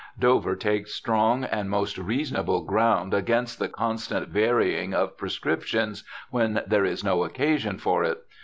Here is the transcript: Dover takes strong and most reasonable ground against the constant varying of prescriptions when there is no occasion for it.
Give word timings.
Dover 0.17 0.55
takes 0.55 0.95
strong 0.95 1.43
and 1.43 1.69
most 1.69 1.95
reasonable 1.99 2.63
ground 2.63 3.13
against 3.13 3.59
the 3.59 3.67
constant 3.69 4.29
varying 4.29 4.95
of 4.95 5.15
prescriptions 5.15 6.03
when 6.31 6.63
there 6.65 6.85
is 6.85 7.03
no 7.03 7.23
occasion 7.23 7.77
for 7.77 8.03
it. 8.03 8.23